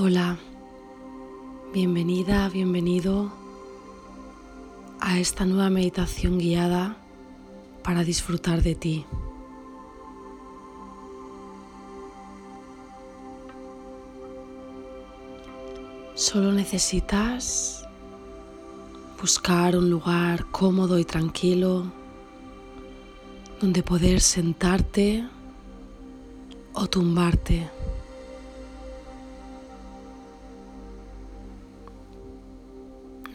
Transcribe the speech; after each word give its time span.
Hola, 0.00 0.38
bienvenida, 1.74 2.48
bienvenido 2.50 3.32
a 5.00 5.18
esta 5.18 5.44
nueva 5.44 5.70
meditación 5.70 6.38
guiada 6.38 6.96
para 7.82 8.04
disfrutar 8.04 8.62
de 8.62 8.76
ti. 8.76 9.04
Solo 16.14 16.52
necesitas 16.52 17.84
buscar 19.20 19.76
un 19.76 19.90
lugar 19.90 20.46
cómodo 20.52 21.00
y 21.00 21.04
tranquilo 21.04 21.90
donde 23.60 23.82
poder 23.82 24.20
sentarte 24.20 25.26
o 26.72 26.86
tumbarte. 26.86 27.77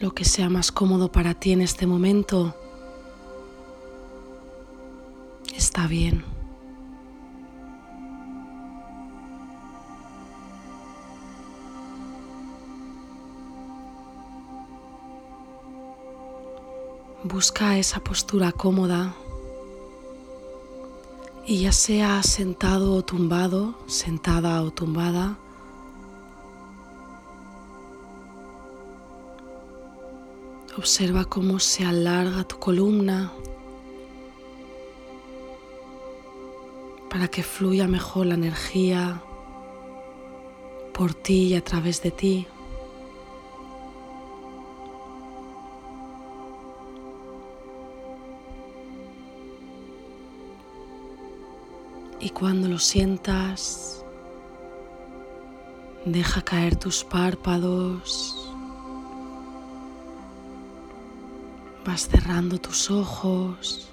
Lo 0.00 0.12
que 0.12 0.24
sea 0.24 0.50
más 0.50 0.70
cómodo 0.70 1.10
para 1.10 1.34
ti 1.34 1.52
en 1.52 1.62
este 1.62 1.86
momento 1.86 2.54
está 5.56 5.86
bien. 5.86 6.24
Busca 17.22 17.78
esa 17.78 18.00
postura 18.00 18.52
cómoda 18.52 19.14
y 21.46 21.62
ya 21.62 21.72
sea 21.72 22.22
sentado 22.22 22.92
o 22.94 23.02
tumbado, 23.02 23.74
sentada 23.86 24.62
o 24.62 24.70
tumbada, 24.70 25.38
observa 30.84 31.24
cómo 31.24 31.58
se 31.60 31.82
alarga 31.82 32.44
tu 32.44 32.58
columna 32.58 33.32
para 37.08 37.26
que 37.26 37.42
fluya 37.42 37.88
mejor 37.88 38.26
la 38.26 38.34
energía 38.34 39.22
por 40.92 41.14
ti 41.14 41.44
y 41.44 41.54
a 41.54 41.64
través 41.64 42.02
de 42.02 42.10
ti. 42.10 42.46
Y 52.20 52.28
cuando 52.28 52.68
lo 52.68 52.78
sientas, 52.78 54.04
deja 56.04 56.42
caer 56.42 56.76
tus 56.76 57.04
párpados. 57.04 58.43
Vas 61.94 62.08
cerrando 62.08 62.58
tus 62.58 62.90
ojos. 62.90 63.88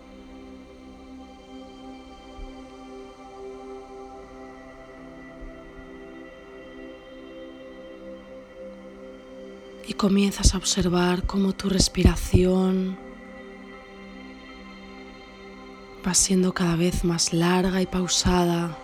Y 9.88 9.94
comienzas 9.94 10.56
a 10.56 10.58
observar 10.58 11.28
cómo 11.28 11.54
tu 11.54 11.70
respiración 11.70 12.98
va 16.04 16.16
siendo 16.16 16.56
cada 16.56 16.76
vez 16.76 17.04
más 17.04 17.34
larga 17.34 17.84
y 17.84 17.86
pausada. 17.86 18.76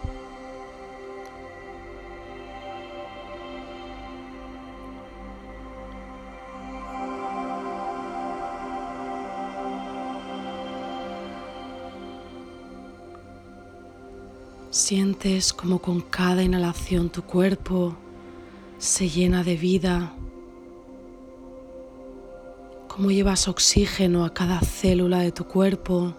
Sientes 14.88 15.52
como 15.52 15.80
con 15.80 16.00
cada 16.00 16.44
inhalación 16.44 17.10
tu 17.10 17.22
cuerpo 17.22 17.98
se 18.78 19.10
llena 19.10 19.44
de 19.44 19.58
vida, 19.58 20.14
como 22.88 23.12
llevas 23.12 23.50
oxígeno 23.50 24.24
a 24.24 24.34
cada 24.34 24.62
célula 24.62 25.20
de 25.20 25.34
tu 25.34 25.44
cuerpo. 25.44 26.14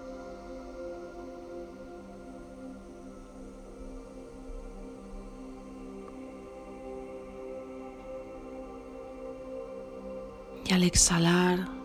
Y 10.67 10.75
al 10.75 10.83
exhalar, 10.83 11.78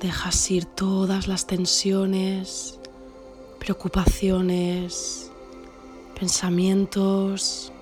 dejas 0.00 0.50
ir 0.50 0.64
todas 0.64 1.28
las 1.28 1.46
tensiones, 1.46 2.78
preocupaciones, 3.58 5.30
pensamientos. 6.18 7.72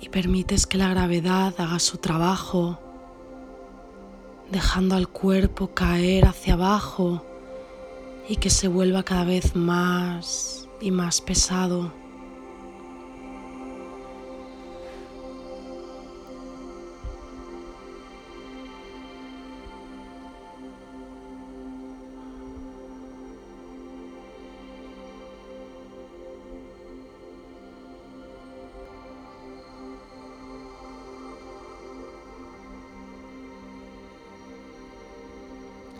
Y 0.00 0.08
permites 0.08 0.66
que 0.66 0.78
la 0.78 0.88
gravedad 0.88 1.54
haga 1.58 1.78
su 1.78 1.98
trabajo, 1.98 2.78
dejando 4.50 4.94
al 4.94 5.08
cuerpo 5.08 5.68
caer 5.68 6.26
hacia 6.26 6.54
abajo 6.54 7.24
y 8.28 8.36
que 8.36 8.50
se 8.50 8.68
vuelva 8.68 9.02
cada 9.02 9.24
vez 9.24 9.56
más 9.56 10.68
y 10.80 10.90
más 10.90 11.20
pesado. 11.20 12.03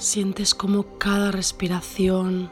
Sientes 0.05 0.55
como 0.55 0.99
cada 0.99 1.31
respiración 1.31 2.51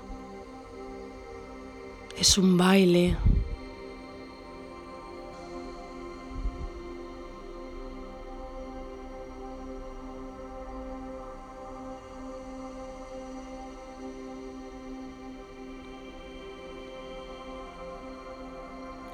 es 2.18 2.38
un 2.38 2.56
baile. 2.56 3.18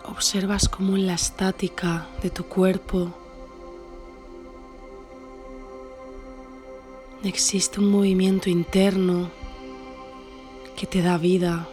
Observas 0.05 0.69
como 0.69 0.94
en 0.94 1.09
la 1.09 1.15
estática 1.15 2.06
de 2.22 2.31
tu 2.31 2.44
cuerpo 2.44 3.12
existe 7.25 7.81
un 7.81 7.91
movimiento 7.91 8.49
interno 8.49 9.31
que 10.77 10.87
te 10.87 11.03
da 11.03 11.19
vida. 11.19 11.69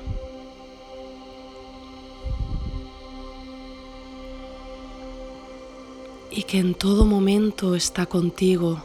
Y 6.31 6.43
que 6.43 6.59
en 6.59 6.73
todo 6.73 7.05
momento 7.05 7.75
está 7.75 8.05
contigo. 8.05 8.81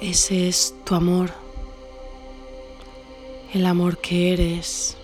Ese 0.00 0.48
es 0.48 0.74
tu 0.84 0.94
amor, 0.94 1.30
el 3.54 3.66
amor 3.66 3.98
que 3.98 4.32
eres. 4.32 4.96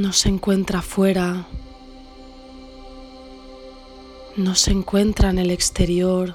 No 0.00 0.14
se 0.14 0.30
encuentra 0.30 0.78
afuera, 0.78 1.46
no 4.34 4.54
se 4.54 4.70
encuentra 4.70 5.28
en 5.28 5.38
el 5.38 5.50
exterior, 5.50 6.34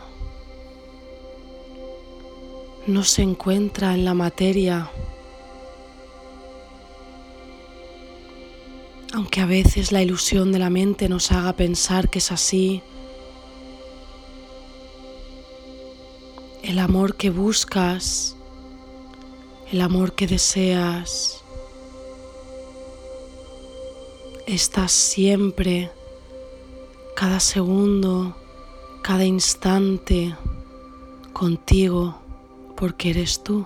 no 2.86 3.04
se 3.04 3.24
encuentra 3.24 3.96
en 3.96 4.06
la 4.06 4.14
materia, 4.14 4.92
aunque 9.14 9.42
a 9.42 9.48
veces 9.48 9.92
la 9.92 10.04
ilusión 10.04 10.52
de 10.52 10.60
la 10.60 10.70
mente 10.70 11.10
nos 11.10 11.32
haga 11.32 11.54
pensar 11.54 12.10
que 12.10 12.20
es 12.20 12.32
así, 12.32 12.84
el 16.62 16.78
amor 16.78 17.16
que 17.16 17.32
buscas, 17.32 18.36
el 19.72 19.82
amor 19.82 20.14
que 20.14 20.28
deseas, 20.28 21.45
estás 24.46 24.92
siempre, 24.92 25.92
cada 27.16 27.40
segundo, 27.40 28.36
cada 29.02 29.26
instante 29.26 30.36
contigo 31.34 32.16
porque 32.76 33.10
eres 33.10 33.44
tú. 33.44 33.66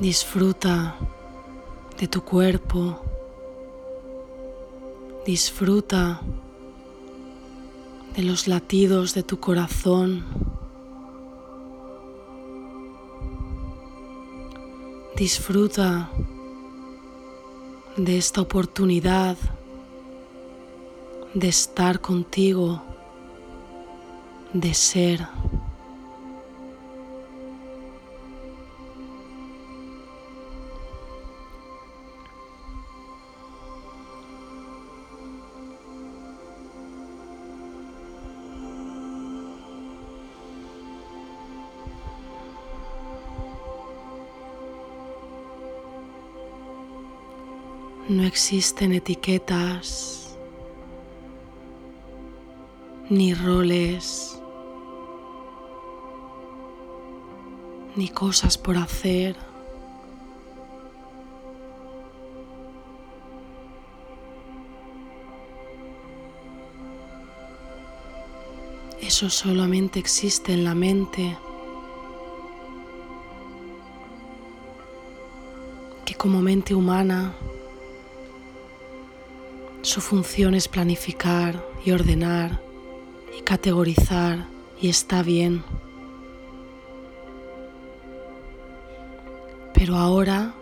Disfruta 0.00 0.96
de 1.98 2.06
tu 2.06 2.22
cuerpo. 2.22 3.00
Disfruta 5.26 6.20
de 8.18 8.24
los 8.24 8.48
latidos 8.48 9.14
de 9.14 9.22
tu 9.22 9.38
corazón. 9.38 10.24
Disfruta 15.16 16.10
de 17.96 18.18
esta 18.18 18.40
oportunidad 18.40 19.36
de 21.32 21.46
estar 21.46 22.00
contigo, 22.00 22.82
de 24.52 24.74
ser. 24.74 25.24
Existen 48.28 48.92
etiquetas 48.92 50.36
ni 53.10 53.34
roles 53.34 54.38
ni 57.96 58.08
cosas 58.08 58.56
por 58.56 58.76
hacer. 58.76 59.34
Eso 69.00 69.30
solamente 69.30 69.98
existe 69.98 70.52
en 70.52 70.64
la 70.64 70.74
mente. 70.74 71.36
que 76.04 76.14
como 76.14 76.40
mente 76.40 76.74
humana 76.74 77.34
su 79.88 80.02
función 80.02 80.54
es 80.54 80.68
planificar 80.68 81.64
y 81.82 81.92
ordenar 81.92 82.60
y 83.38 83.40
categorizar 83.40 84.46
y 84.78 84.90
está 84.90 85.22
bien. 85.22 85.64
Pero 89.72 89.96
ahora 89.96 90.52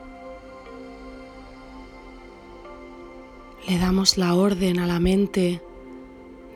le 3.67 3.79
damos 3.79 4.17
la 4.17 4.33
orden 4.35 4.79
a 4.79 4.87
la 4.87 5.01
mente 5.01 5.61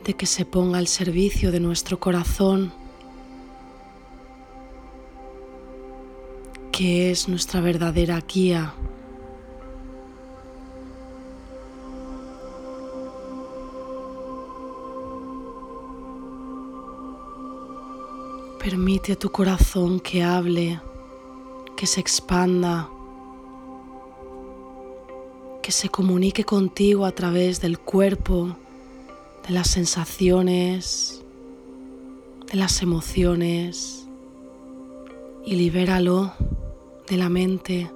de 0.04 0.14
que 0.14 0.26
se 0.26 0.44
ponga 0.44 0.78
al 0.78 0.86
servicio 0.86 1.50
de 1.50 1.58
nuestro 1.58 1.98
corazón, 1.98 2.72
que 6.70 7.10
es 7.10 7.28
nuestra 7.28 7.60
verdadera 7.60 8.20
guía. 8.20 8.74
Permite 18.62 19.12
a 19.12 19.16
tu 19.16 19.30
corazón 19.32 20.00
que 20.00 20.22
hable, 20.22 20.80
que 21.78 21.86
se 21.86 21.98
expanda, 21.98 22.90
que 25.62 25.72
se 25.72 25.88
comunique 25.88 26.44
contigo 26.44 27.06
a 27.06 27.12
través 27.12 27.62
del 27.62 27.78
cuerpo, 27.78 28.54
de 29.48 29.54
las 29.54 29.68
sensaciones, 29.68 31.22
de 32.52 32.58
las 32.58 32.82
emociones 32.82 34.06
y 35.46 35.56
libéralo 35.56 36.34
de 37.08 37.16
la 37.16 37.30
mente. 37.30 37.90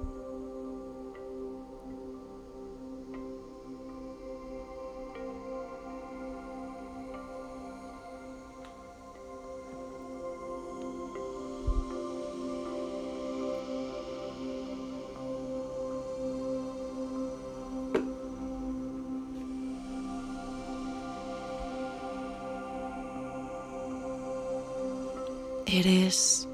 Eres 25.77 26.47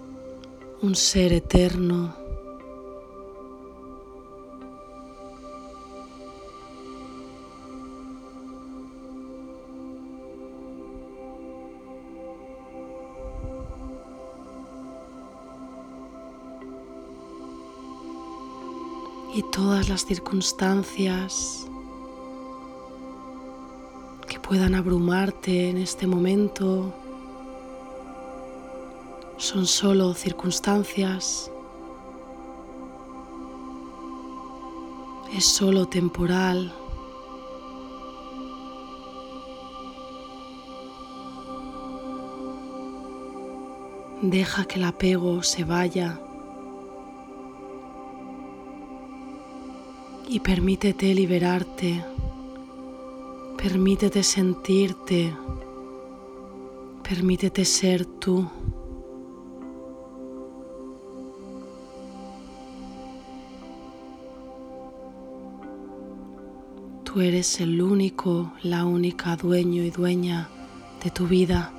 un 0.81 0.95
ser 0.95 1.31
eterno. 1.31 2.15
Y 19.35 19.43
todas 19.51 19.87
las 19.87 20.03
circunstancias 20.03 21.67
que 24.27 24.39
puedan 24.39 24.73
abrumarte 24.73 25.69
en 25.69 25.77
este 25.77 26.07
momento 26.07 26.91
son 29.51 29.67
solo 29.67 30.13
circunstancias, 30.13 31.51
es 35.35 35.43
solo 35.43 35.87
temporal. 35.87 36.73
Deja 44.21 44.63
que 44.63 44.75
el 44.75 44.85
apego 44.85 45.43
se 45.43 45.65
vaya 45.65 46.17
y 50.29 50.39
permítete 50.39 51.13
liberarte, 51.13 52.05
permítete 53.57 54.23
sentirte, 54.23 55.35
permítete 57.03 57.65
ser 57.65 58.05
tú. 58.05 58.47
Tú 67.11 67.19
eres 67.19 67.59
el 67.59 67.81
único, 67.81 68.53
la 68.63 68.85
única 68.85 69.35
dueño 69.35 69.83
y 69.83 69.89
dueña 69.89 70.47
de 71.03 71.11
tu 71.11 71.27
vida. 71.27 71.73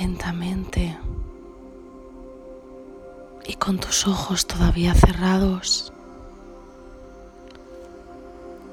Lentamente 0.00 0.98
y 3.46 3.52
con 3.54 3.78
tus 3.78 4.06
ojos 4.06 4.46
todavía 4.46 4.94
cerrados. 4.94 5.92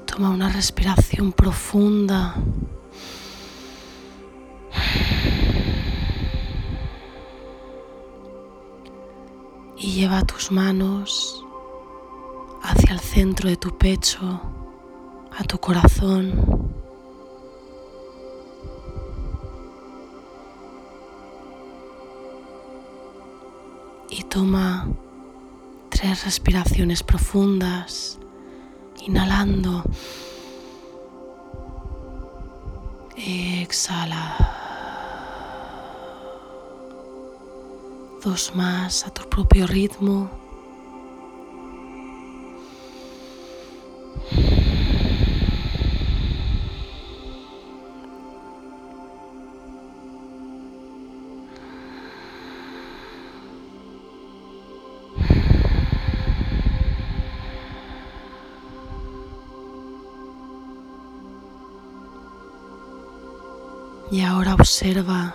Toma 0.06 0.30
una 0.30 0.48
respiración 0.48 1.32
profunda. 1.32 2.34
Y 9.76 9.92
lleva 9.92 10.22
tus 10.22 10.50
manos 10.50 11.44
hacia 12.62 12.94
el 12.94 13.00
centro 13.00 13.50
de 13.50 13.56
tu 13.56 13.76
pecho, 13.76 14.40
a 15.38 15.44
tu 15.44 15.58
corazón. 15.58 16.67
Toma 24.38 24.86
tres 25.88 26.24
respiraciones 26.24 27.02
profundas, 27.02 28.20
inhalando. 29.04 29.82
Exhala. 33.16 34.36
Dos 38.22 38.54
más 38.54 39.04
a 39.06 39.10
tu 39.10 39.28
propio 39.28 39.66
ritmo. 39.66 40.30
Ahora 64.38 64.54
observa 64.54 65.34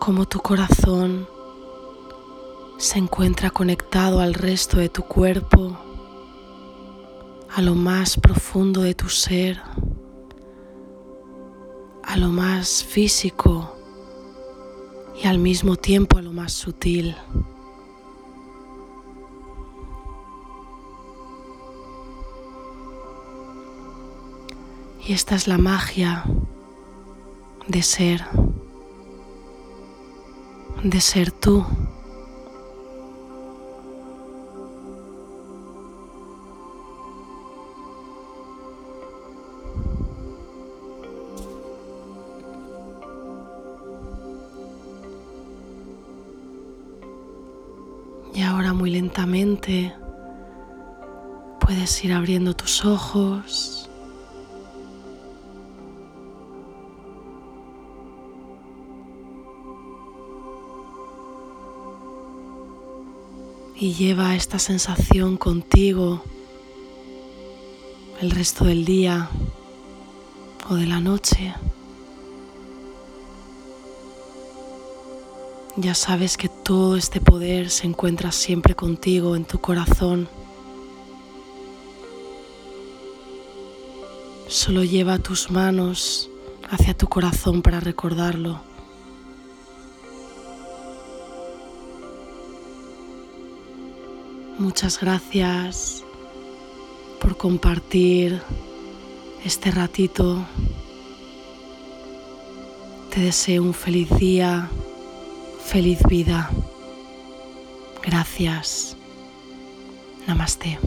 cómo 0.00 0.26
tu 0.26 0.40
corazón 0.40 1.28
se 2.76 2.98
encuentra 2.98 3.50
conectado 3.50 4.18
al 4.18 4.34
resto 4.34 4.78
de 4.78 4.88
tu 4.88 5.04
cuerpo, 5.04 5.78
a 7.54 7.62
lo 7.62 7.76
más 7.76 8.16
profundo 8.16 8.82
de 8.82 8.96
tu 8.96 9.08
ser, 9.08 9.62
a 12.02 12.16
lo 12.16 12.30
más 12.30 12.82
físico 12.82 13.76
y 15.22 15.28
al 15.28 15.38
mismo 15.38 15.76
tiempo 15.76 16.18
a 16.18 16.22
lo 16.22 16.32
más 16.32 16.52
sutil. 16.52 17.14
Y 25.06 25.12
esta 25.12 25.36
es 25.36 25.46
la 25.46 25.58
magia 25.58 26.24
de 27.68 27.82
ser, 27.82 28.24
de 30.82 31.00
ser 31.00 31.30
tú. 31.30 31.64
Y 48.34 48.42
ahora 48.42 48.72
muy 48.72 48.90
lentamente 48.90 49.94
puedes 51.60 52.02
ir 52.04 52.12
abriendo 52.12 52.54
tus 52.54 52.84
ojos. 52.84 53.88
Y 63.82 63.94
lleva 63.94 64.36
esta 64.36 64.60
sensación 64.60 65.36
contigo 65.36 66.22
el 68.20 68.30
resto 68.30 68.64
del 68.64 68.84
día 68.84 69.28
o 70.70 70.76
de 70.76 70.86
la 70.86 71.00
noche. 71.00 71.52
Ya 75.74 75.96
sabes 75.96 76.36
que 76.36 76.48
todo 76.48 76.94
este 76.94 77.20
poder 77.20 77.70
se 77.70 77.88
encuentra 77.88 78.30
siempre 78.30 78.76
contigo 78.76 79.34
en 79.34 79.44
tu 79.44 79.60
corazón. 79.60 80.28
Solo 84.46 84.84
lleva 84.84 85.18
tus 85.18 85.50
manos 85.50 86.30
hacia 86.70 86.94
tu 86.94 87.08
corazón 87.08 87.62
para 87.62 87.80
recordarlo. 87.80 88.60
Muchas 94.62 95.00
gracias 95.00 96.04
por 97.20 97.36
compartir 97.36 98.40
este 99.44 99.72
ratito. 99.72 100.46
Te 103.12 103.22
deseo 103.22 103.64
un 103.64 103.74
feliz 103.74 104.08
día, 104.10 104.70
feliz 105.64 105.98
vida. 106.08 106.48
Gracias. 108.04 108.96
Namaste. 110.28 110.78